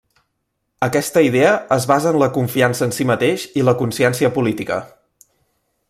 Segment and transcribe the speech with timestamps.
[0.85, 4.81] Aquesta idea es basa en la confiança en si mateix i la consciència política.